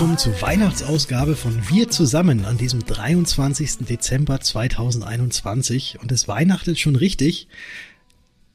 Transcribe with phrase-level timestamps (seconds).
[0.00, 3.80] Willkommen zur Weihnachtsausgabe von Wir zusammen an diesem 23.
[3.86, 5.98] Dezember 2021.
[6.00, 7.48] Und es weihnachtet schon richtig.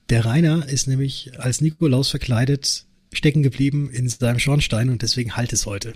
[0.09, 5.53] Der Rainer ist nämlich als Nikolaus verkleidet stecken geblieben in seinem Schornstein und deswegen halt
[5.53, 5.93] es heute.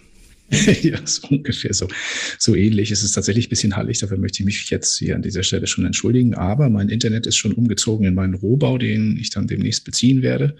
[0.81, 1.88] ja, so ungefähr so,
[2.38, 2.91] so ähnlich.
[2.91, 5.67] Es ist tatsächlich ein bisschen hallig, dafür möchte ich mich jetzt hier an dieser Stelle
[5.67, 6.34] schon entschuldigen.
[6.34, 10.55] Aber mein Internet ist schon umgezogen in meinen Rohbau, den ich dann demnächst beziehen werde.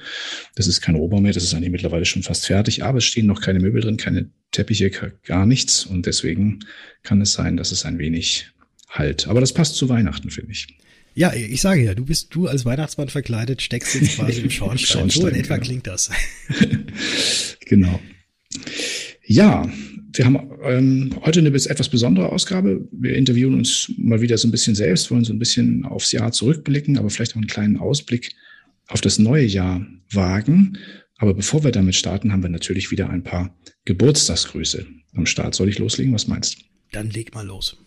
[0.56, 3.26] Das ist kein Rohbau mehr, das ist eigentlich mittlerweile schon fast fertig, aber es stehen
[3.26, 4.92] noch keine Möbel drin, keine Teppiche,
[5.24, 5.86] gar nichts.
[5.86, 6.60] Und deswegen
[7.04, 8.52] kann es sein, dass es ein wenig
[8.90, 9.28] halt.
[9.28, 10.68] Aber das passt zu Weihnachten, finde ich.
[11.16, 15.00] Ja, ich sage ja, du bist du als Weihnachtsmann verkleidet, steckst jetzt quasi im Schornstein.
[15.00, 15.66] Schornstein so in etwa genau.
[15.66, 16.12] klingt das.
[17.66, 18.00] genau.
[19.32, 19.72] Ja,
[20.14, 22.88] wir haben ähm, heute eine etwas besondere Ausgabe.
[22.92, 26.32] Wir interviewen uns mal wieder so ein bisschen selbst, wollen so ein bisschen aufs Jahr
[26.32, 28.32] zurückblicken, aber vielleicht auch einen kleinen Ausblick
[28.88, 30.80] auf das neue Jahr wagen.
[31.18, 35.54] Aber bevor wir damit starten, haben wir natürlich wieder ein paar Geburtstagsgrüße am Start.
[35.54, 36.12] Soll ich loslegen?
[36.12, 36.64] Was meinst du?
[36.92, 37.78] Dann leg mal los.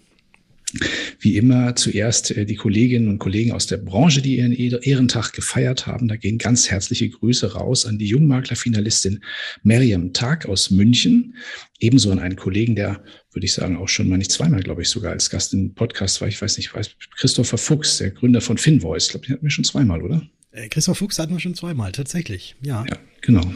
[1.18, 5.86] Wie immer zuerst äh, die Kolleginnen und Kollegen aus der Branche, die ihren Ehrentag gefeiert
[5.86, 6.08] haben.
[6.08, 9.22] Da gehen ganz herzliche Grüße raus an die Jungmakler-Finalistin
[9.62, 11.36] Miriam Tag aus München.
[11.80, 14.88] Ebenso an einen Kollegen, der, würde ich sagen, auch schon mal nicht zweimal, glaube ich,
[14.88, 16.28] sogar als Gast im Podcast war.
[16.28, 19.06] Ich weiß nicht, weiß, Christopher Fuchs, der Gründer von Finvoice.
[19.06, 20.22] Ich glaube, den hatten wir schon zweimal, oder?
[20.52, 22.84] Äh, Christoph Fuchs hatten wir schon zweimal, tatsächlich, ja.
[22.88, 23.52] Ja, genau.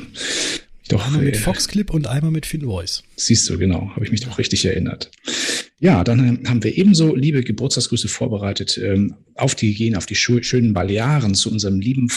[0.89, 3.03] Doch, einmal mit äh, Foxclip und einmal mit Finvoice.
[3.17, 5.11] Siehst du, genau, habe ich mich doch richtig erinnert.
[5.79, 10.73] Ja, dann haben wir ebenso liebe Geburtstagsgrüße vorbereitet ähm, auf die gehen auf die schönen
[10.73, 12.09] Balearen zu unserem lieben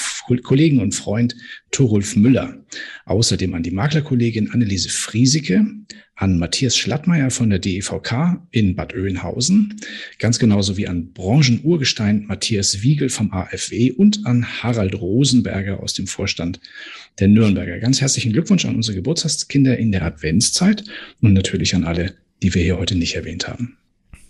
[0.43, 1.35] Kollegen und Freund
[1.71, 2.63] Torulf Müller.
[3.03, 5.66] Außerdem an die Maklerkollegin Anneliese Friesike,
[6.16, 9.75] an Matthias Schlattmeier von der DEVK in Bad Oeynhausen,
[10.19, 16.07] ganz genauso wie an Branchenurgestein Matthias Wiegel vom AFW und an Harald Rosenberger aus dem
[16.07, 16.61] Vorstand
[17.19, 17.79] der Nürnberger.
[17.79, 20.85] Ganz herzlichen Glückwunsch an unsere Geburtstagskinder in der Adventszeit
[21.22, 23.77] und natürlich an alle die wir hier heute nicht erwähnt haben.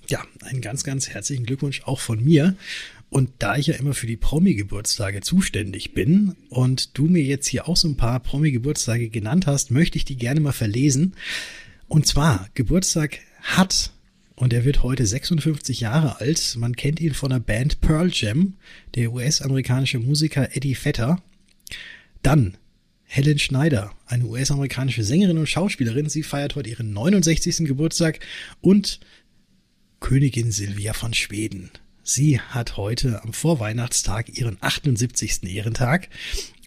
[0.08, 2.56] Ja, einen ganz, ganz herzlichen Glückwunsch auch von mir.
[3.10, 7.68] Und da ich ja immer für die Promi-Geburtstage zuständig bin und du mir jetzt hier
[7.68, 11.16] auch so ein paar Promi-Geburtstage genannt hast, möchte ich die gerne mal verlesen.
[11.88, 13.92] Und zwar, Geburtstag hat,
[14.36, 18.54] und er wird heute 56 Jahre alt, man kennt ihn von der Band Pearl Jam,
[18.96, 21.22] der US-amerikanische Musiker Eddie Vetter.
[22.22, 22.58] Dann
[23.12, 26.10] Helen Schneider, eine US-amerikanische Sängerin und Schauspielerin.
[26.10, 27.66] Sie feiert heute ihren 69.
[27.66, 28.20] Geburtstag
[28.62, 29.00] und
[30.00, 31.72] Königin Silvia von Schweden.
[32.04, 35.42] Sie hat heute am Vorweihnachtstag ihren 78.
[35.44, 36.10] Ehrentag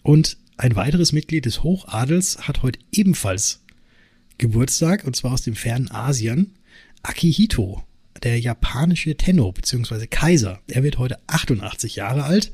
[0.03, 3.61] und ein weiteres Mitglied des Hochadels hat heute ebenfalls
[4.39, 6.57] Geburtstag und zwar aus dem fernen Asien.
[7.05, 7.85] Akihito,
[8.25, 10.09] der japanische Tenno bzw.
[10.09, 10.61] Kaiser.
[10.67, 12.51] Er wird heute 88 Jahre alt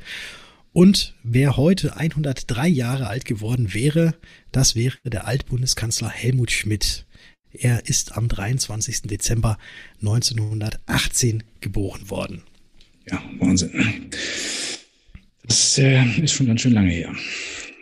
[0.73, 4.15] und wer heute 103 Jahre alt geworden wäre,
[4.53, 7.07] das wäre der Altbundeskanzler Helmut Schmidt.
[7.53, 9.03] Er ist am 23.
[9.03, 9.59] Dezember
[10.01, 12.43] 1918 geboren worden.
[13.11, 14.11] Ja, Wahnsinn.
[15.45, 17.15] Das äh, ist schon ganz schön lange her.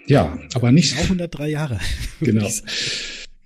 [0.06, 0.96] Ja, aber nicht.
[0.98, 1.80] Auch 103 Jahre.
[2.20, 2.48] Genau.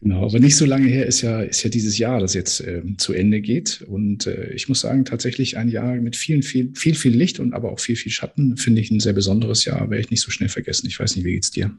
[0.03, 2.83] Genau, aber nicht so lange her ist ja, ist ja dieses Jahr, das jetzt äh,
[2.97, 3.83] zu Ende geht.
[3.83, 7.53] Und äh, ich muss sagen, tatsächlich ein Jahr mit vielen, viel, viel, viel Licht und
[7.53, 10.31] aber auch viel, viel Schatten, finde ich ein sehr besonderes Jahr, werde ich nicht so
[10.31, 10.87] schnell vergessen.
[10.87, 11.77] Ich weiß nicht, wie geht's dir?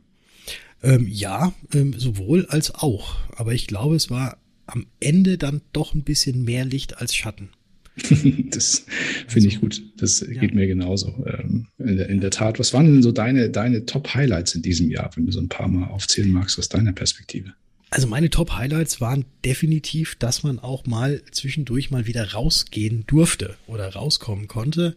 [0.83, 3.17] Ähm, ja, ähm, sowohl als auch.
[3.35, 7.49] Aber ich glaube, es war am Ende dann doch ein bisschen mehr Licht als Schatten.
[8.51, 8.85] das
[9.27, 9.83] finde ich also, gut.
[9.97, 10.39] Das ja.
[10.39, 11.25] geht mir genauso.
[11.25, 12.59] Ähm, in, der, in, der, Tat.
[12.59, 15.67] Was waren denn so deine, deine Top-Highlights in diesem Jahr, wenn du so ein paar
[15.67, 17.53] Mal aufzählen magst aus deiner Perspektive?
[17.93, 23.93] Also meine Top-Highlights waren definitiv, dass man auch mal zwischendurch mal wieder rausgehen durfte oder
[23.93, 24.95] rauskommen konnte.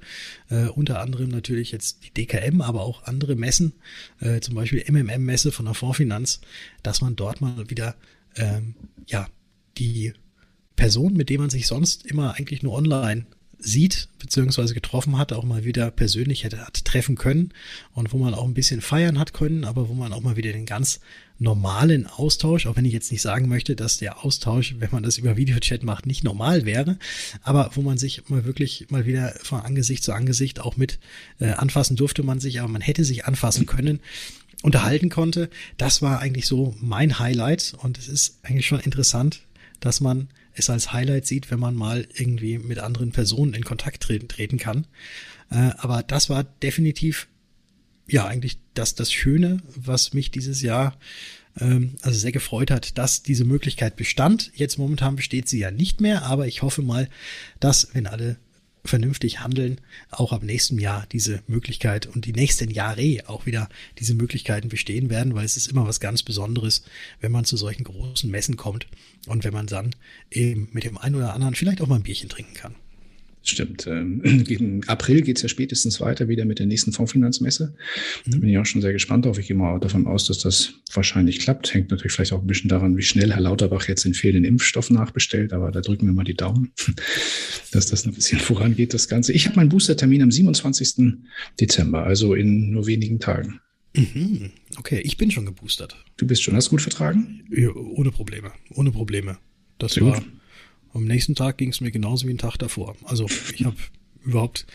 [0.48, 3.72] Äh, unter anderem natürlich jetzt die DKM, aber auch andere Messen,
[4.20, 6.40] äh, zum Beispiel MMM-Messe von der Fondsfinanz,
[6.84, 7.96] dass man dort mal wieder
[8.36, 8.76] ähm,
[9.08, 9.26] ja
[9.76, 10.12] die
[10.76, 13.26] Person, mit dem man sich sonst immer eigentlich nur online
[13.64, 17.52] sieht, beziehungsweise getroffen hat, auch mal wieder persönlich hätte hat treffen können
[17.92, 20.52] und wo man auch ein bisschen feiern hat können, aber wo man auch mal wieder
[20.52, 21.00] den ganz
[21.38, 25.18] normalen Austausch, auch wenn ich jetzt nicht sagen möchte, dass der Austausch, wenn man das
[25.18, 26.98] über Videochat macht, nicht normal wäre,
[27.42, 30.98] aber wo man sich mal wirklich mal wieder von Angesicht zu Angesicht auch mit
[31.40, 34.00] äh, anfassen durfte man sich, aber man hätte sich anfassen können
[34.62, 35.50] unterhalten konnte.
[35.76, 39.42] Das war eigentlich so mein Highlight und es ist eigentlich schon interessant,
[39.80, 44.02] dass man es als Highlight sieht, wenn man mal irgendwie mit anderen Personen in Kontakt
[44.02, 44.86] treten, treten kann.
[45.50, 47.28] Äh, aber das war definitiv
[48.08, 50.98] ja eigentlich das, das Schöne, was mich dieses Jahr
[51.58, 54.50] ähm, also sehr gefreut hat, dass diese Möglichkeit bestand.
[54.54, 57.08] Jetzt momentan besteht sie ja nicht mehr, aber ich hoffe mal,
[57.60, 58.36] dass, wenn alle
[58.84, 64.14] vernünftig handeln, auch ab nächstem Jahr diese Möglichkeit und die nächsten Jahre auch wieder diese
[64.14, 66.84] Möglichkeiten bestehen werden, weil es ist immer was ganz Besonderes,
[67.20, 68.86] wenn man zu solchen großen Messen kommt
[69.26, 69.94] und wenn man dann
[70.30, 72.74] eben mit dem einen oder anderen vielleicht auch mal ein Bierchen trinken kann.
[73.46, 73.86] Stimmt.
[73.86, 77.74] Ähm, Im April geht es ja spätestens weiter wieder mit der nächsten Fondsfinanzmesse.
[78.26, 79.38] Da bin ich auch schon sehr gespannt drauf.
[79.38, 81.74] Ich gehe mal davon aus, dass das wahrscheinlich klappt.
[81.74, 84.88] Hängt natürlich vielleicht auch ein bisschen daran, wie schnell Herr Lauterbach jetzt den fehlenden Impfstoff
[84.88, 85.52] nachbestellt.
[85.52, 86.72] Aber da drücken wir mal die Daumen,
[87.72, 89.34] dass das ein bisschen vorangeht, das Ganze.
[89.34, 91.18] Ich habe meinen Boostertermin am 27.
[91.60, 93.60] Dezember, also in nur wenigen Tagen.
[93.94, 94.50] Mhm.
[94.78, 96.02] Okay, ich bin schon geboostert.
[96.16, 97.44] Du bist schon, hast gut vertragen?
[97.54, 99.36] Ja, ohne Probleme, ohne Probleme.
[99.78, 100.24] Das sehr war gut.
[100.94, 102.96] Am nächsten Tag ging es mir genauso wie einen Tag davor.
[103.04, 103.76] Also ich habe
[104.24, 104.66] überhaupt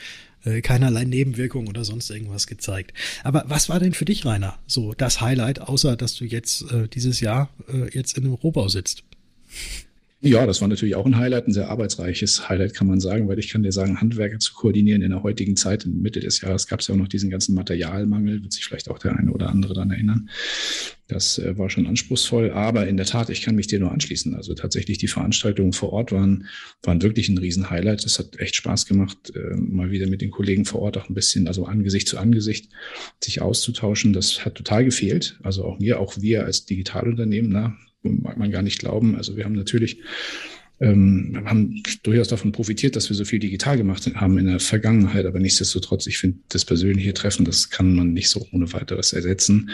[0.44, 2.94] äh, keinerlei Nebenwirkungen oder sonst irgendwas gezeigt.
[3.24, 6.88] Aber was war denn für dich, Rainer, so das Highlight, außer dass du jetzt äh,
[6.88, 9.04] dieses Jahr äh, jetzt in einem Rohbau sitzt?
[10.21, 13.39] Ja, das war natürlich auch ein Highlight, ein sehr arbeitsreiches Highlight, kann man sagen, weil
[13.39, 16.68] ich kann dir sagen, Handwerker zu koordinieren in der heutigen Zeit, in Mitte des Jahres
[16.68, 19.48] gab es ja auch noch diesen ganzen Materialmangel, wird sich vielleicht auch der eine oder
[19.48, 20.30] andere daran erinnern.
[21.07, 24.36] Das äh, war schon anspruchsvoll, aber in der Tat, ich kann mich dir nur anschließen.
[24.36, 26.48] Also tatsächlich die Veranstaltungen vor Ort waren,
[26.83, 28.04] waren wirklich ein Riesenhighlight.
[28.04, 31.15] Es hat echt Spaß gemacht, äh, mal wieder mit den Kollegen vor Ort auch ein
[31.15, 32.69] bisschen, also Angesicht zu Angesicht,
[33.24, 34.12] sich auszutauschen.
[34.12, 35.39] Das hat total gefehlt.
[35.44, 39.16] Also auch mir, auch wir als Digitalunternehmen, na, mag man gar nicht glauben.
[39.16, 40.01] Also wir haben natürlich
[40.81, 45.25] ähm, haben durchaus davon profitiert, dass wir so viel digital gemacht haben in der Vergangenheit.
[45.25, 49.72] Aber nichtsdestotrotz, ich finde, das persönliche Treffen, das kann man nicht so ohne weiteres ersetzen.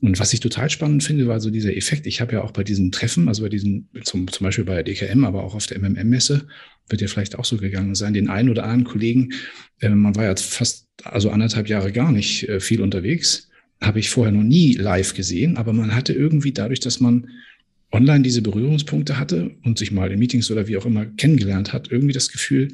[0.00, 2.06] Und was ich total spannend finde, war so dieser Effekt.
[2.06, 4.84] Ich habe ja auch bei diesem Treffen, also bei diesem, zum, zum Beispiel bei der
[4.84, 6.46] DKM, aber auch auf der MMM-Messe,
[6.88, 9.32] wird ja vielleicht auch so gegangen sein, den einen oder anderen Kollegen,
[9.80, 13.50] äh, man war ja fast, also anderthalb Jahre gar nicht äh, viel unterwegs,
[13.80, 17.28] habe ich vorher noch nie live gesehen, aber man hatte irgendwie dadurch, dass man
[17.92, 21.90] online diese Berührungspunkte hatte und sich mal in Meetings oder wie auch immer kennengelernt hat,
[21.90, 22.68] irgendwie das Gefühl,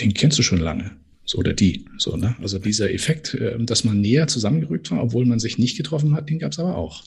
[0.00, 0.92] den kennst du schon lange.
[1.24, 1.86] So oder die.
[1.98, 2.36] So, ne?
[2.40, 6.30] Also dieser Effekt, äh, dass man näher zusammengerückt war, obwohl man sich nicht getroffen hat,
[6.30, 7.04] den gab es aber auch.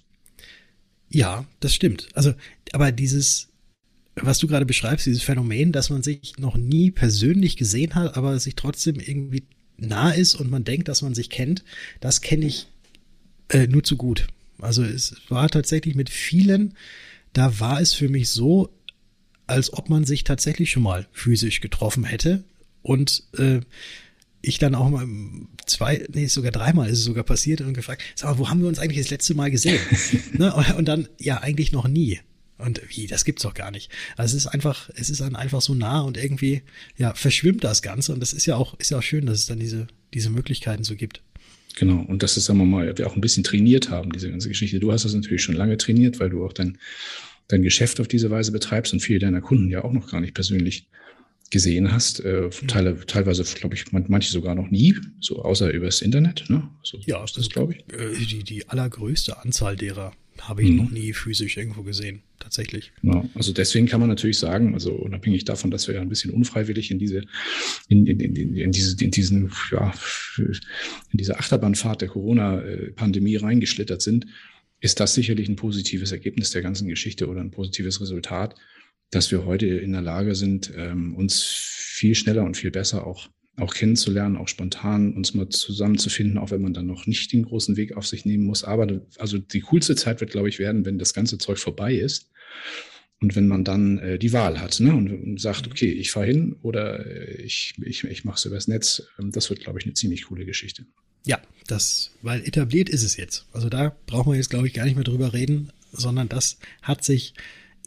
[1.09, 2.09] Ja, das stimmt.
[2.13, 2.33] Also,
[2.73, 3.47] aber dieses,
[4.15, 8.39] was du gerade beschreibst, dieses Phänomen, dass man sich noch nie persönlich gesehen hat, aber
[8.39, 9.43] sich trotzdem irgendwie
[9.77, 11.63] nah ist und man denkt, dass man sich kennt,
[12.01, 12.67] das kenne ich
[13.49, 14.27] äh, nur zu gut.
[14.59, 16.73] Also es war tatsächlich mit vielen
[17.33, 18.69] da war es für mich so,
[19.47, 22.43] als ob man sich tatsächlich schon mal physisch getroffen hätte
[22.81, 23.61] und äh,
[24.41, 25.05] ich dann auch mal
[25.65, 28.67] zwei, nee, sogar dreimal ist es sogar passiert und gefragt, sag mal, wo haben wir
[28.67, 29.79] uns eigentlich das letzte Mal gesehen?
[30.33, 30.53] ne?
[30.77, 32.19] und, dann, ja, eigentlich noch nie.
[32.57, 33.89] Und wie, das gibt's doch gar nicht.
[34.17, 36.61] Also es ist einfach, es ist dann einfach so nah und irgendwie,
[36.97, 38.13] ja, verschwimmt das Ganze.
[38.13, 40.83] Und das ist ja auch, ist ja auch schön, dass es dann diese, diese Möglichkeiten
[40.83, 41.21] so gibt.
[41.75, 42.03] Genau.
[42.07, 44.79] Und das ist, sagen wir mal, wir auch ein bisschen trainiert haben, diese ganze Geschichte.
[44.79, 46.77] Du hast das natürlich schon lange trainiert, weil du auch dein,
[47.47, 50.33] dein Geschäft auf diese Weise betreibst und viele deiner Kunden ja auch noch gar nicht
[50.33, 50.87] persönlich
[51.51, 52.19] gesehen hast.
[52.19, 52.67] Äh, mhm.
[52.67, 56.45] teile, teilweise, glaube ich, manche sogar noch nie, so außer übers Internet.
[56.49, 56.69] Ne?
[56.83, 57.79] So ja, das, das glaube ich.
[57.93, 60.13] Äh, die, die allergrößte Anzahl derer
[60.47, 60.77] habe ich mhm.
[60.77, 62.91] noch nie physisch irgendwo gesehen, tatsächlich.
[63.01, 66.31] Ja, also deswegen kann man natürlich sagen, also unabhängig davon, dass wir ja ein bisschen
[66.31, 67.23] unfreiwillig in diese,
[67.87, 69.93] in, in, in, in diese, in diesen, ja,
[70.37, 74.27] in diese Achterbahnfahrt der Corona-Pandemie reingeschlittert sind,
[74.81, 78.55] ist das sicherlich ein positives Ergebnis der ganzen Geschichte oder ein positives Resultat,
[79.11, 83.29] dass wir heute in der Lage sind, ähm, uns viel schneller und viel besser auch
[83.59, 87.77] auch kennenzulernen, auch spontan uns mal zusammenzufinden, auch wenn man dann noch nicht den großen
[87.77, 88.63] Weg auf sich nehmen muss.
[88.63, 92.29] Aber also die coolste Zeit wird, glaube ich, werden, wenn das ganze Zeug vorbei ist
[93.21, 94.93] und wenn man dann äh, die Wahl hat ne?
[94.95, 95.71] und, und sagt, mhm.
[95.71, 99.03] okay, ich fahre hin oder äh, ich, ich, ich mache es übers Netz.
[99.19, 100.85] Ähm, das wird, glaube ich, eine ziemlich coole Geschichte.
[101.25, 103.45] Ja, das, weil etabliert ist es jetzt.
[103.51, 107.03] Also da brauchen wir jetzt, glaube ich, gar nicht mehr drüber reden, sondern das hat
[107.03, 107.33] sich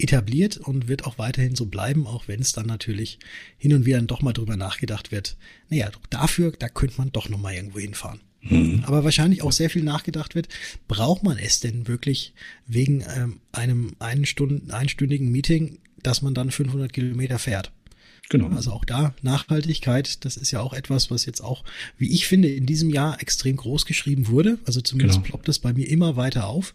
[0.02, 3.18] etabliert und wird auch weiterhin so bleiben, auch wenn es dann natürlich
[3.58, 5.36] hin und wieder doch mal drüber nachgedacht wird.
[5.68, 8.20] Naja, dafür, da könnte man doch noch mal irgendwo hinfahren.
[8.42, 8.82] Mhm.
[8.86, 10.48] Aber wahrscheinlich auch sehr viel nachgedacht wird,
[10.88, 12.34] braucht man es denn wirklich
[12.66, 17.72] wegen ähm, einem einen Stunden, einstündigen Meeting, dass man dann 500 Kilometer fährt?
[18.28, 18.48] Genau.
[18.48, 21.64] Also auch da Nachhaltigkeit, das ist ja auch etwas, was jetzt auch,
[21.98, 24.58] wie ich finde, in diesem Jahr extrem groß geschrieben wurde.
[24.64, 25.28] Also zumindest genau.
[25.28, 26.74] ploppt es bei mir immer weiter auf.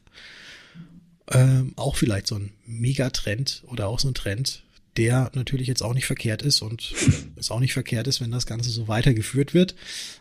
[1.32, 4.64] Ähm, auch vielleicht so ein Megatrend oder auch so ein Trend,
[4.96, 6.94] der natürlich jetzt auch nicht verkehrt ist und
[7.36, 9.76] es auch nicht verkehrt ist, wenn das Ganze so weitergeführt wird.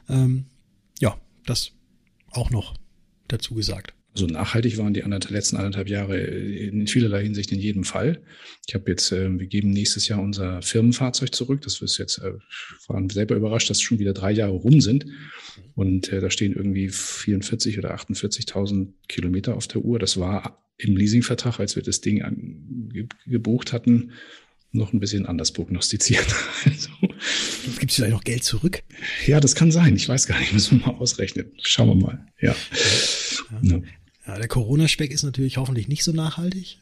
[0.09, 0.47] Ähm,
[0.99, 1.73] ja, das
[2.31, 2.75] auch noch
[3.29, 3.93] dazu gesagt.
[4.17, 8.23] Also nachhaltig waren die anderthalb, letzten anderthalb Jahre in vielerlei Hinsicht in jedem Fall.
[8.67, 11.61] Ich habe jetzt, äh, wir geben nächstes Jahr unser Firmenfahrzeug zurück.
[11.61, 12.33] Das ist jetzt, äh,
[12.89, 15.05] waren selber überrascht, dass schon wieder drei Jahre rum sind.
[15.75, 19.99] Und äh, da stehen irgendwie 44 oder 48.000 Kilometer auf der Uhr.
[19.99, 24.13] Das war im Leasingvertrag, als wir das Ding an, ge, gebucht hatten,
[24.73, 26.27] noch ein bisschen anders prognostizieren.
[26.65, 26.91] Also,
[27.79, 28.83] Gibt es vielleicht noch Geld zurück?
[29.27, 29.97] Ja, das kann sein.
[29.97, 30.53] Ich weiß gar nicht.
[30.53, 31.53] Müssen wir mal ausrechnen.
[31.63, 32.27] Schauen wir mal.
[32.41, 32.55] Ja.
[33.63, 33.81] ja.
[34.27, 36.79] ja der Corona-Speck ist natürlich hoffentlich nicht so nachhaltig.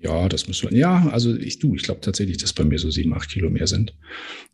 [0.00, 0.78] Ja, das müssen wir.
[0.78, 3.66] Ja, also ich du, ich glaube tatsächlich, dass bei mir so sieben, acht Kilo mehr
[3.66, 3.94] sind.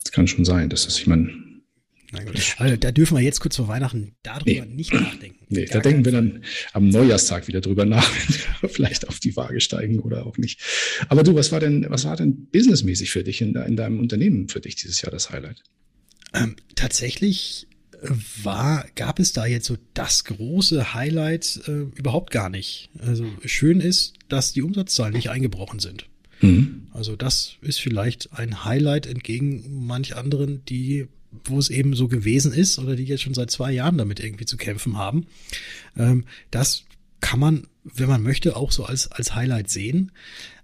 [0.03, 1.31] Das kann schon sein, dass das, ich meine.
[2.59, 4.75] Also da dürfen wir jetzt kurz vor Weihnachten darüber nee.
[4.75, 5.42] nicht nachdenken.
[5.53, 6.43] Nee, da denken wir dann
[6.73, 10.61] am Neujahrstag wieder drüber nach, wenn wir vielleicht auf die Waage steigen oder auch nicht.
[11.09, 14.49] Aber du, was war denn, was war denn businessmäßig für dich in, in deinem Unternehmen
[14.49, 15.63] für dich dieses Jahr das Highlight?
[16.33, 17.67] Ähm, tatsächlich
[18.43, 22.91] war, gab es da jetzt so das große Highlight äh, überhaupt gar nicht.
[22.99, 26.07] Also schön ist, dass die Umsatzzahlen nicht eingebrochen sind.
[26.41, 26.89] Mhm.
[26.93, 31.07] Also das ist vielleicht ein Highlight entgegen manch anderen, die,
[31.45, 34.45] wo es eben so gewesen ist oder die jetzt schon seit zwei Jahren damit irgendwie
[34.45, 35.27] zu kämpfen haben.
[35.97, 36.85] Ähm, das
[37.21, 40.13] kann man, wenn man möchte, auch so als, als Highlight sehen.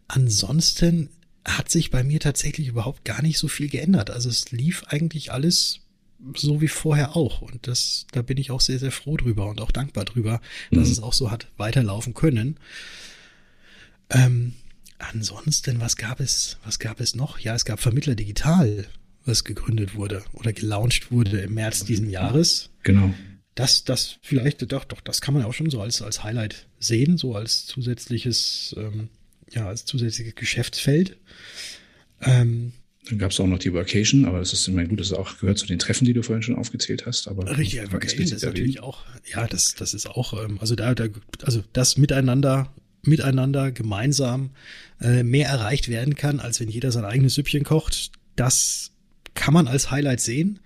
[0.09, 1.11] Ansonsten
[1.45, 4.11] hat sich bei mir tatsächlich überhaupt gar nicht so viel geändert.
[4.11, 5.81] Also es lief eigentlich alles
[6.35, 7.43] so wie vorher auch.
[7.43, 10.87] Und das, da bin ich auch sehr, sehr froh drüber und auch dankbar drüber, dass
[10.87, 10.93] mhm.
[10.93, 12.59] es auch so hat weiterlaufen können.
[14.11, 14.55] Ähm,
[14.99, 17.39] ansonsten, was gab es, was gab es noch?
[17.39, 18.87] Ja, es gab Vermittler Digital,
[19.29, 22.71] was gegründet wurde oder gelauncht wurde im März diesen Jahres.
[22.83, 23.15] Genau.
[23.55, 27.19] Das, das vielleicht, doch, doch, das kann man auch schon so als, als Highlight sehen,
[27.19, 29.09] so als zusätzliches, ähm,
[29.51, 31.17] ja, als zusätzliches Geschäftsfeld.
[32.23, 32.73] Ähm,
[33.09, 35.59] dann gab es auch noch die Vacation, aber das ist immer gut, das auch gehört
[35.59, 37.27] zu den Treffen, die du vorhin schon aufgezählt hast.
[37.27, 41.07] Aber richtig, Vacation ist natürlich auch, ja, das, das ist auch, ähm, also da, da,
[41.43, 44.51] also das miteinander, miteinander gemeinsam
[45.01, 48.13] äh, mehr erreicht werden kann, als wenn jeder sein eigenes Süppchen kocht.
[48.37, 48.93] Das
[49.39, 50.59] kann man als Highlight sehen.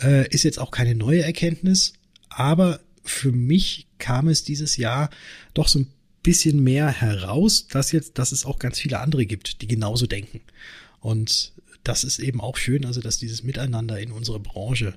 [0.00, 1.94] Äh, ist jetzt auch keine neue Erkenntnis,
[2.28, 5.10] aber für mich kam es dieses Jahr
[5.54, 5.88] doch so ein
[6.22, 10.42] bisschen mehr heraus, dass jetzt, dass es auch ganz viele andere gibt, die genauso denken.
[11.00, 14.94] Und das ist eben auch schön, also dass dieses Miteinander in unserer Branche,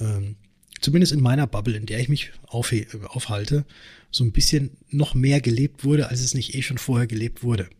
[0.00, 0.34] ähm,
[0.80, 3.64] zumindest in meiner Bubble, in der ich mich auf, aufhalte,
[4.10, 7.70] so ein bisschen noch mehr gelebt wurde, als es nicht eh schon vorher gelebt wurde.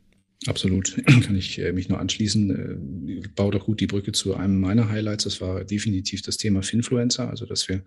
[0.46, 3.06] Absolut, kann ich äh, mich nur anschließen.
[3.06, 5.24] Ich äh, baue doch gut die Brücke zu einem meiner Highlights.
[5.24, 7.84] Das war definitiv das Thema Finfluencer, also dass wir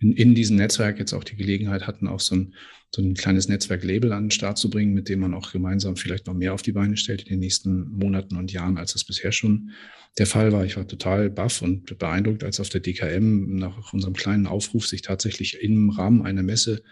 [0.00, 2.54] in, in diesem Netzwerk jetzt auch die Gelegenheit hatten, auch so ein,
[2.94, 6.26] so ein kleines Netzwerk-Label an den Start zu bringen, mit dem man auch gemeinsam vielleicht
[6.26, 9.30] noch mehr auf die Beine stellt in den nächsten Monaten und Jahren, als das bisher
[9.30, 9.70] schon
[10.16, 10.64] der Fall war.
[10.64, 15.02] Ich war total baff und beeindruckt, als auf der DKM nach unserem kleinen Aufruf sich
[15.02, 16.82] tatsächlich im Rahmen einer Messe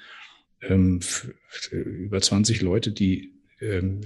[0.62, 1.00] ähm,
[1.72, 4.02] über 20 Leute, die ähm,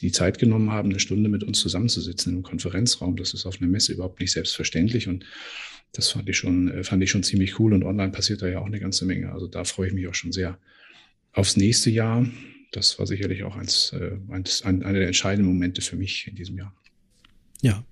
[0.00, 3.16] die Zeit genommen haben, eine Stunde mit uns zusammenzusitzen im Konferenzraum.
[3.16, 5.24] Das ist auf einer Messe überhaupt nicht selbstverständlich und
[5.92, 8.60] das fand ich schon, äh, fand ich schon ziemlich cool und online passiert da ja
[8.60, 9.32] auch eine ganze Menge.
[9.32, 10.58] Also da freue ich mich auch schon sehr
[11.32, 12.26] aufs nächste Jahr.
[12.72, 16.34] Das war sicherlich auch eins, äh, eins, ein, einer der entscheidenden Momente für mich in
[16.34, 16.74] diesem Jahr.
[17.60, 17.84] Ja.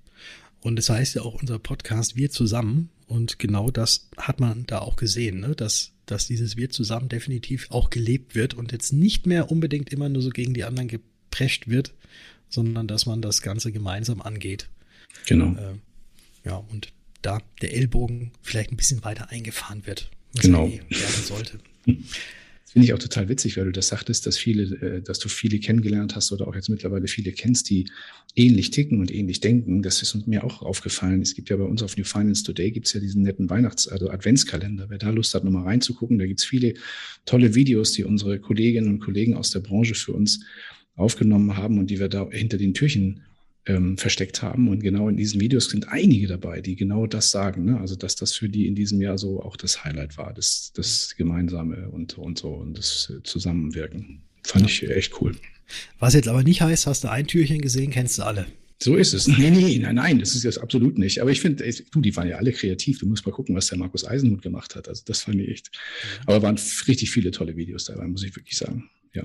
[0.63, 2.91] Und es das heißt ja auch unser Podcast Wir zusammen.
[3.11, 5.57] Und genau das hat man da auch gesehen, ne?
[5.57, 10.09] dass, dass dieses Wir zusammen definitiv auch gelebt wird und jetzt nicht mehr unbedingt immer
[10.09, 11.93] nur so gegen die anderen geprescht wird,
[12.49, 14.69] sondern dass man das Ganze gemeinsam angeht.
[15.27, 15.59] Genau.
[15.61, 15.75] Äh,
[16.45, 20.09] ja, und da der Ellbogen vielleicht ein bisschen weiter eingefahren wird.
[20.35, 20.69] Was genau.
[20.69, 21.59] Eh werden sollte.
[22.73, 25.59] Finde ich auch total witzig, weil du das sagtest, dass viele, äh, dass du viele
[25.59, 27.91] kennengelernt hast oder auch jetzt mittlerweile viele kennst, die
[28.37, 29.83] ähnlich ticken und ähnlich denken.
[29.83, 31.21] Das ist mir auch aufgefallen.
[31.21, 33.89] Es gibt ja bei uns auf New Finance Today gibt es ja diesen netten Weihnachts-,
[33.89, 34.89] also Adventskalender.
[34.89, 36.75] Wer da Lust hat, nochmal reinzugucken, da gibt es viele
[37.25, 40.45] tolle Videos, die unsere Kolleginnen und Kollegen aus der Branche für uns
[40.95, 43.23] aufgenommen haben und die wir da hinter den Türchen
[43.67, 44.69] ähm, versteckt haben.
[44.69, 47.65] Und genau in diesen Videos sind einige dabei, die genau das sagen.
[47.65, 47.81] Ne?
[47.81, 51.15] Also, dass das für die in diesem Jahr so auch das Highlight war, das, das
[51.17, 54.23] Gemeinsame und, und so und das Zusammenwirken.
[54.45, 54.89] Fand ja.
[54.89, 55.37] ich echt cool.
[55.99, 58.47] Was jetzt aber nicht heißt, hast du ein Türchen gesehen, kennst du alle.
[58.83, 59.29] So ist es.
[59.29, 61.21] Nee, nee, nein, nein, das ist jetzt absolut nicht.
[61.21, 62.99] Aber ich finde, du, die waren ja alle kreativ.
[62.99, 64.89] Du musst mal gucken, was der Markus Eisenhut gemacht hat.
[64.89, 65.71] Also das fand ich echt.
[66.25, 68.89] Aber waren richtig viele tolle Videos dabei, muss ich wirklich sagen.
[69.13, 69.25] Ja.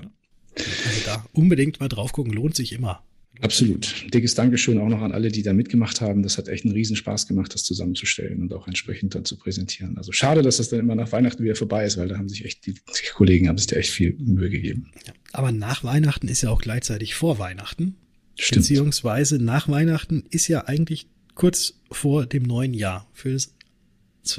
[0.56, 3.02] Also da unbedingt mal drauf gucken, lohnt sich immer.
[3.40, 4.12] Absolut.
[4.12, 6.22] Dickes Dankeschön auch noch an alle, die da mitgemacht haben.
[6.22, 9.98] Das hat echt einen Riesenspaß gemacht, das zusammenzustellen und auch entsprechend dann zu präsentieren.
[9.98, 12.44] Also schade, dass das dann immer nach Weihnachten wieder vorbei ist, weil da haben sich
[12.44, 12.74] echt die
[13.14, 14.90] Kollegen haben sich da echt viel Mühe gegeben.
[15.32, 17.96] Aber nach Weihnachten ist ja auch gleichzeitig vor Weihnachten.
[18.38, 18.62] Stimmt.
[18.62, 23.54] Beziehungsweise nach Weihnachten ist ja eigentlich kurz vor dem neuen Jahr für das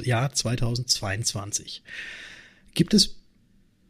[0.04, 1.82] Jahr 2022.
[2.74, 3.17] Gibt es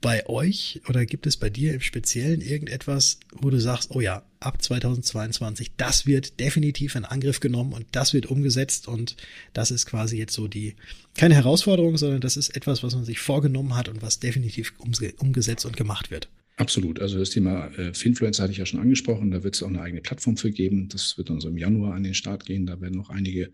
[0.01, 4.23] bei euch oder gibt es bei dir im Speziellen irgendetwas, wo du sagst, oh ja,
[4.41, 9.17] ab 2022, das wird definitiv in Angriff genommen und das wird umgesetzt und
[9.53, 10.77] das ist quasi jetzt so die,
[11.17, 15.67] keine Herausforderung, sondern das ist etwas, was man sich vorgenommen hat und was definitiv umgesetzt
[15.67, 16.29] und gemacht wird.
[16.59, 17.01] Absolut.
[17.01, 19.31] Also das Thema äh, Finfluencer hatte ich ja schon angesprochen.
[19.31, 20.89] Da wird es auch eine eigene Plattform für geben.
[20.89, 22.67] Das wird dann so im Januar an den Start gehen.
[22.67, 23.53] Da werden noch einige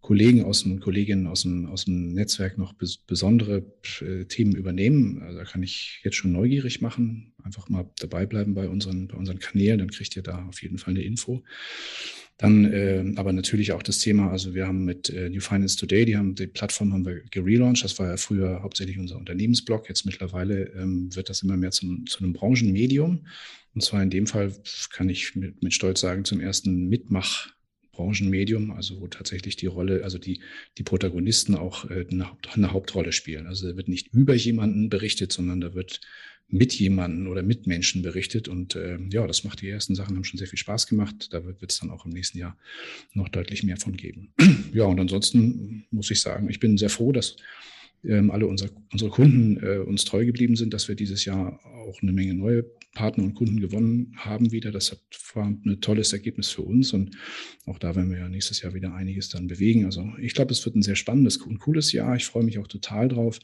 [0.00, 3.64] Kollegen aus dem Kolleginnen aus dem, aus dem Netzwerk noch bes besondere
[4.00, 5.22] äh, Themen übernehmen.
[5.22, 7.34] Also da kann ich jetzt schon neugierig machen.
[7.42, 9.78] Einfach mal dabei bleiben bei unseren, bei unseren Kanälen.
[9.78, 11.42] Dann kriegt ihr da auf jeden Fall eine Info.
[12.38, 16.04] Dann äh, aber natürlich auch das Thema, also wir haben mit äh, New Finance Today,
[16.04, 17.82] die haben die Plattform haben wir gelauncht.
[17.82, 19.88] Das war ja früher hauptsächlich unser Unternehmensblog.
[19.88, 23.26] Jetzt mittlerweile ähm, wird das immer mehr zum, zu einem Branchenmedium.
[23.74, 24.52] Und zwar in dem Fall
[24.92, 27.52] kann ich mit, mit Stolz sagen, zum ersten Mitmach
[27.98, 30.40] Branchenmedium, also wo tatsächlich die Rolle, also die,
[30.78, 33.46] die Protagonisten auch äh, eine, eine Hauptrolle spielen.
[33.46, 36.00] Also da wird nicht über jemanden berichtet, sondern da wird
[36.46, 38.46] mit jemanden oder mit Menschen berichtet.
[38.46, 41.28] Und äh, ja, das macht die ersten Sachen, haben schon sehr viel Spaß gemacht.
[41.32, 42.56] Da wird es dann auch im nächsten Jahr
[43.14, 44.32] noch deutlich mehr von geben.
[44.72, 47.36] ja, und ansonsten muss ich sagen, ich bin sehr froh, dass
[48.04, 52.00] ähm, alle unser, unsere Kunden äh, uns treu geblieben sind, dass wir dieses Jahr auch
[52.00, 52.64] eine Menge neue
[52.98, 54.72] Partner und Kunden gewonnen haben wieder.
[54.72, 54.98] Das hat,
[55.34, 57.16] war ein tolles Ergebnis für uns und
[57.64, 59.84] auch da werden wir ja nächstes Jahr wieder einiges dann bewegen.
[59.84, 62.16] Also ich glaube, es wird ein sehr spannendes und cooles Jahr.
[62.16, 63.38] Ich freue mich auch total drauf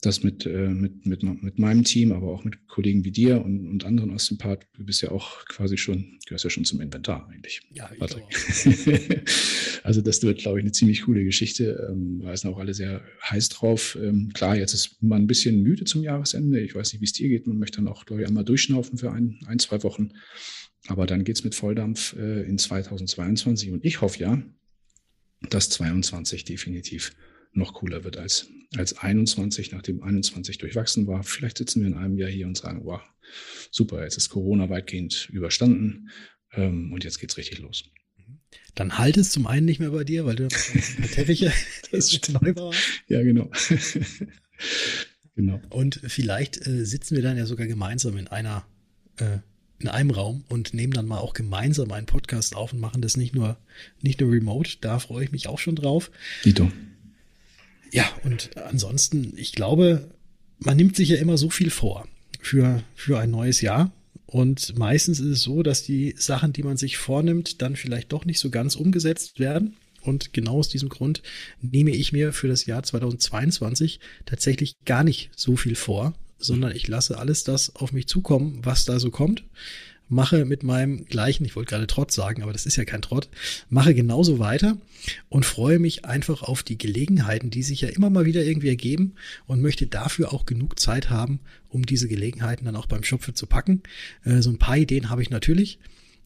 [0.00, 3.66] das mit, äh, mit, mit, mit meinem Team, aber auch mit Kollegen wie dir und,
[3.68, 4.66] und anderen aus dem Part.
[4.74, 7.60] Du bist ja auch quasi schon, gehörst ja schon zum Inventar eigentlich.
[7.74, 8.00] Ja, ich
[9.84, 11.88] also das wird, glaube ich, eine ziemlich coole Geschichte.
[11.90, 13.98] Ähm, da sind auch alle sehr heiß drauf.
[14.00, 16.60] Ähm, klar, jetzt ist man ein bisschen müde zum Jahresende.
[16.60, 17.46] Ich weiß nicht, wie es dir geht.
[17.46, 20.12] Man möchte dann auch, glaube ich, einmal durchschnaufen für ein, ein zwei Wochen.
[20.86, 24.42] Aber dann geht's mit Volldampf äh, in 2022 und ich hoffe ja,
[25.48, 27.12] dass 22 definitiv
[27.52, 31.22] noch cooler wird als, als 21, nachdem 21 durchwachsen war.
[31.22, 33.00] Vielleicht sitzen wir in einem Jahr hier und sagen, wow,
[33.70, 36.10] super, jetzt ist Corona weitgehend überstanden
[36.52, 37.84] ähm, und jetzt geht's richtig los.
[38.74, 41.52] Dann halt es zum einen nicht mehr bei dir, weil du Teppiche
[41.92, 42.72] das neu war.
[43.08, 43.50] Ja, genau.
[45.34, 45.60] genau.
[45.70, 48.64] Und vielleicht äh, sitzen wir dann ja sogar gemeinsam in einer
[49.16, 49.38] äh,
[49.78, 53.16] in einem Raum und nehmen dann mal auch gemeinsam einen Podcast auf und machen das
[53.16, 53.58] nicht nur
[54.02, 54.76] nicht nur remote.
[54.80, 56.10] Da freue ich mich auch schon drauf.
[56.44, 56.70] Dito.
[57.92, 60.10] Ja, und ansonsten, ich glaube,
[60.58, 62.06] man nimmt sich ja immer so viel vor
[62.40, 63.92] für, für ein neues Jahr.
[64.26, 68.24] Und meistens ist es so, dass die Sachen, die man sich vornimmt, dann vielleicht doch
[68.24, 69.76] nicht so ganz umgesetzt werden.
[70.02, 71.22] Und genau aus diesem Grund
[71.60, 76.88] nehme ich mir für das Jahr 2022 tatsächlich gar nicht so viel vor, sondern ich
[76.88, 79.44] lasse alles das auf mich zukommen, was da so kommt
[80.10, 83.28] mache mit meinem gleichen, ich wollte gerade Trott sagen, aber das ist ja kein Trott,
[83.68, 84.76] mache genauso weiter
[85.28, 89.14] und freue mich einfach auf die Gelegenheiten, die sich ja immer mal wieder irgendwie ergeben
[89.46, 93.46] und möchte dafür auch genug Zeit haben, um diese Gelegenheiten dann auch beim Schopfe zu
[93.46, 93.82] packen.
[94.24, 95.78] Äh, so ein paar Ideen habe ich natürlich,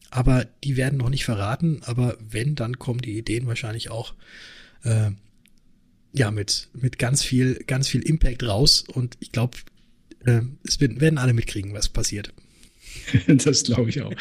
[0.09, 1.81] aber die werden noch nicht verraten.
[1.83, 4.15] Aber wenn, dann kommen die Ideen wahrscheinlich auch
[4.83, 5.11] äh,
[6.13, 9.57] ja mit mit ganz viel ganz viel Impact raus und ich glaube,
[10.25, 12.33] äh, es werden alle mitkriegen, was passiert.
[13.27, 14.13] das glaube ich auch.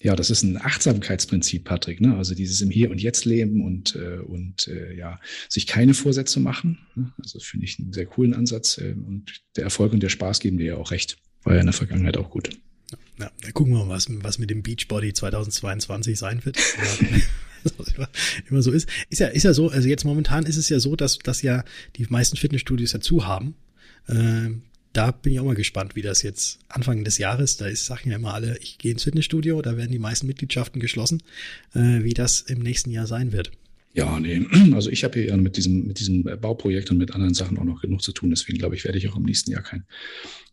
[0.00, 2.00] Ja, das ist ein Achtsamkeitsprinzip, Patrick.
[2.00, 2.16] Ne?
[2.16, 6.40] Also dieses im Hier und Jetzt leben und, äh, und äh, ja, sich keine Vorsätze
[6.40, 6.78] machen.
[6.94, 7.12] Ne?
[7.22, 8.78] Also finde ich einen sehr coolen Ansatz.
[8.78, 11.18] Äh, und der Erfolg und der Spaß geben dir ja auch recht.
[11.44, 12.50] War ja in der Vergangenheit auch gut.
[13.18, 16.56] Ja, dann gucken wir mal, was, was mit dem Beachbody 2022 sein wird.
[16.58, 18.06] Ja.
[18.48, 18.88] immer so ist.
[19.08, 21.64] Ist ja, ist ja so, also jetzt momentan ist es ja so, dass, dass ja
[21.96, 23.54] die meisten Fitnessstudios dazu haben.
[24.08, 24.50] Äh,
[24.92, 28.10] da bin ich auch mal gespannt, wie das jetzt Anfang des Jahres, da ist, sagen
[28.10, 31.22] ja immer alle, ich gehe ins Fitnessstudio, da werden die meisten Mitgliedschaften geschlossen,
[31.74, 33.52] äh, wie das im nächsten Jahr sein wird.
[33.94, 37.58] Ja, nee, also ich habe hier mit diesem, mit diesem Bauprojekt und mit anderen Sachen
[37.58, 38.30] auch noch genug zu tun.
[38.30, 39.84] Deswegen glaube ich, werde ich auch im nächsten Jahr kein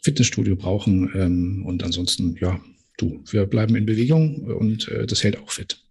[0.01, 1.11] Fitnessstudio brauchen.
[1.15, 2.59] Ähm, und ansonsten, ja,
[2.97, 5.81] du, wir bleiben in Bewegung und äh, das hält auch fit.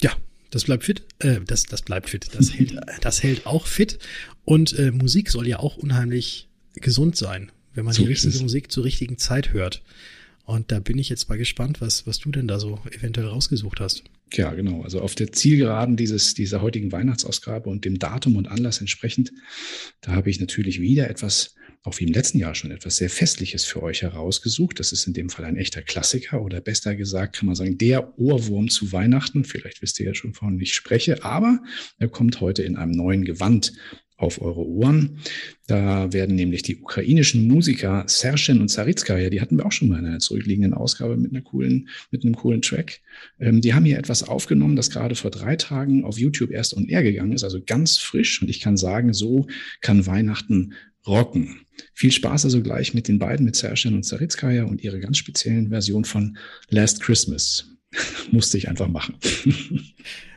[0.00, 0.12] Ja,
[0.50, 1.02] das bleibt fit.
[1.18, 2.28] Äh, das, das bleibt fit.
[2.32, 3.98] Das hält, das hält auch fit.
[4.44, 8.72] Und äh, Musik soll ja auch unheimlich gesund sein wenn man so die richtige Musik
[8.72, 9.82] zur richtigen Zeit hört.
[10.44, 13.80] Und da bin ich jetzt mal gespannt, was, was du denn da so eventuell rausgesucht
[13.80, 14.04] hast.
[14.32, 14.82] Ja, genau.
[14.82, 19.32] Also auf der Zielgeraden dieses, dieser heutigen Weihnachtsausgabe und dem Datum und Anlass entsprechend,
[20.00, 23.64] da habe ich natürlich wieder etwas, auch wie im letzten Jahr schon, etwas sehr Festliches
[23.64, 24.80] für euch herausgesucht.
[24.80, 28.18] Das ist in dem Fall ein echter Klassiker oder besser gesagt kann man sagen, der
[28.18, 29.44] Ohrwurm zu Weihnachten.
[29.44, 31.60] Vielleicht wisst ihr ja schon, von ich spreche, aber
[31.98, 33.72] er kommt heute in einem neuen Gewand
[34.16, 35.18] auf eure Ohren.
[35.66, 39.98] Da werden nämlich die ukrainischen Musiker Sershin und Saritskaya, die hatten wir auch schon mal
[39.98, 43.00] in einer zurückliegenden Ausgabe mit einer coolen, mit einem coolen Track.
[43.40, 46.86] Ähm, die haben hier etwas aufgenommen, das gerade vor drei Tagen auf YouTube erst on
[46.86, 48.40] air gegangen ist, also ganz frisch.
[48.40, 49.46] Und ich kann sagen, so
[49.80, 50.74] kann Weihnachten
[51.06, 51.60] rocken.
[51.92, 55.70] Viel Spaß also gleich mit den beiden, mit Sershin und Saritskaya und ihrer ganz speziellen
[55.70, 56.38] Version von
[56.70, 57.70] Last Christmas.
[58.30, 59.16] Musste ich einfach machen.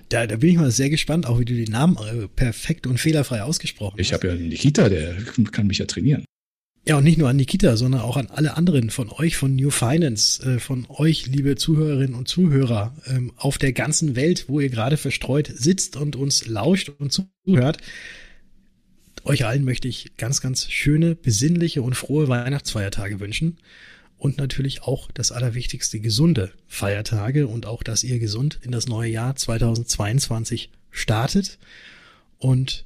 [0.10, 2.98] Da, da bin ich mal sehr gespannt, auch wie du den Namen äh, perfekt und
[2.98, 4.24] fehlerfrei ausgesprochen ich hast.
[4.24, 5.16] Ich habe ja Nikita, der
[5.52, 6.24] kann mich ja trainieren.
[6.88, 9.72] Ja, und nicht nur an Nikita, sondern auch an alle anderen von euch, von New
[9.72, 14.70] Finance, äh, von euch, liebe Zuhörerinnen und Zuhörer, ähm, auf der ganzen Welt, wo ihr
[14.70, 17.80] gerade verstreut sitzt und uns lauscht und zuhört.
[19.26, 23.58] Euch allen möchte ich ganz, ganz schöne, besinnliche und frohe Weihnachtsfeiertage wünschen.
[24.18, 29.12] Und natürlich auch das Allerwichtigste, gesunde Feiertage und auch, dass ihr gesund in das neue
[29.12, 31.60] Jahr 2022 startet.
[32.40, 32.86] Und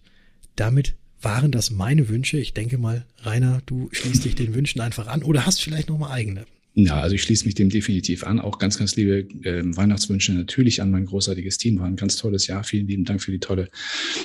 [0.55, 2.37] damit waren das meine Wünsche.
[2.37, 5.97] Ich denke mal, Rainer, du schließt dich den Wünschen einfach an oder hast vielleicht noch
[5.97, 6.45] mal eigene.
[6.73, 8.39] Ja, also ich schließe mich dem definitiv an.
[8.39, 11.79] Auch ganz, ganz liebe äh, Weihnachtswünsche natürlich an mein großartiges Team.
[11.79, 12.63] War ein ganz tolles Jahr.
[12.63, 13.69] Vielen lieben Dank für die tolle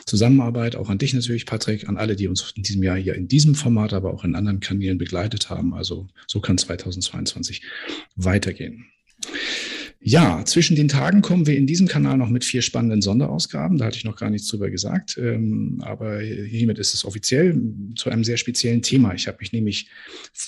[0.04, 0.76] Zusammenarbeit.
[0.76, 3.56] Auch an dich natürlich, Patrick, an alle, die uns in diesem Jahr hier in diesem
[3.56, 5.74] Format, aber auch in anderen Kanälen begleitet haben.
[5.74, 7.62] Also so kann 2022
[8.14, 8.86] weitergehen.
[10.00, 13.78] Ja, zwischen den Tagen kommen wir in diesem Kanal noch mit vier spannenden Sonderausgaben.
[13.78, 15.18] Da hatte ich noch gar nichts drüber gesagt.
[15.18, 17.60] Ähm, aber hiermit ist es offiziell
[17.96, 19.14] zu einem sehr speziellen Thema.
[19.14, 19.88] Ich habe mich nämlich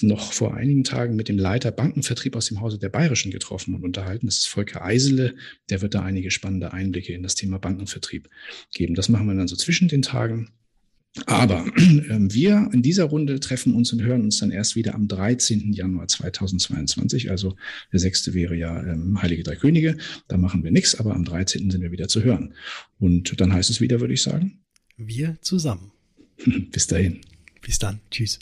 [0.01, 3.85] noch vor einigen Tagen mit dem Leiter Bankenvertrieb aus dem Hause der Bayerischen getroffen und
[3.85, 4.27] unterhalten.
[4.27, 5.35] Das ist Volker Eisele.
[5.71, 8.29] Der wird da einige spannende Einblicke in das Thema Bankenvertrieb
[8.73, 8.95] geben.
[8.95, 10.51] Das machen wir dann so zwischen den Tagen.
[11.27, 15.09] Aber äh, wir in dieser Runde treffen uns und hören uns dann erst wieder am
[15.09, 15.73] 13.
[15.73, 17.31] Januar 2022.
[17.31, 17.57] Also
[17.93, 19.97] der sechste wäre ja ähm, Heilige Drei Könige.
[20.29, 21.71] Da machen wir nichts, aber am 13.
[21.71, 22.55] sind wir wieder zu hören.
[22.99, 24.61] Und dann heißt es wieder, würde ich sagen.
[24.97, 25.93] Wir zusammen.
[26.73, 27.21] Bis dahin.
[27.61, 28.01] Bis dann.
[28.11, 28.39] Tschüss.